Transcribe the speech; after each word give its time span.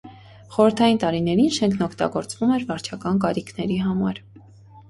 Խորհրդային 0.53 0.97
տարիներին 1.03 1.51
շենքն 1.57 1.87
օգտագործվում 1.87 2.57
էր 2.57 2.65
վարչական 2.73 3.23
կարիքների 3.27 3.79
համար։ 3.87 4.25